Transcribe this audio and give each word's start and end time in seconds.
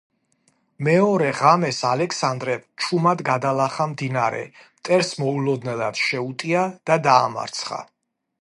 მეორე 0.85 1.27
ღამეს 1.39 1.81
ალექსანდრემ 1.89 2.63
ჩუმად 2.85 3.23
გადალახა 3.29 3.87
მდინარე, 3.93 4.41
მტერს 4.81 5.13
მოულოდნელად 5.23 6.05
შეუტია 6.09 6.65
და 6.91 6.99
დაამარცხა. 7.11 7.85